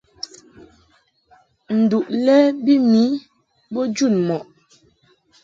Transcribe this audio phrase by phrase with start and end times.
[1.79, 3.03] Nduʼ lɛ bi mi
[3.73, 4.43] bo jun mɔʼ.